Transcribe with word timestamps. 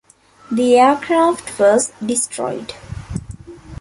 The 0.51 0.79
aircraft 0.79 1.59
was 1.59 1.91
destroyed. 2.03 2.73